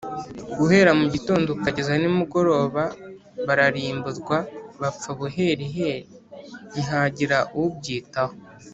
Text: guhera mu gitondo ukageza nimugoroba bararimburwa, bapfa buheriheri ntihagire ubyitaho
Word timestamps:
guhera 0.57 0.91
mu 0.99 1.05
gitondo 1.13 1.47
ukageza 1.57 1.91
nimugoroba 1.97 2.83
bararimburwa, 3.47 4.37
bapfa 4.81 5.09
buheriheri 5.17 6.05
ntihagire 6.71 7.37
ubyitaho 7.61 8.35